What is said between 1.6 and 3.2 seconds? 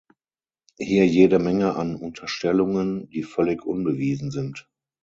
an Unterstellungen,